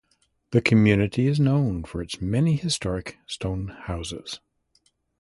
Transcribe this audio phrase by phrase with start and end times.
[0.49, 4.39] The community is known for its many historic stone houses.